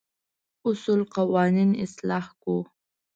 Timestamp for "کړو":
2.41-2.59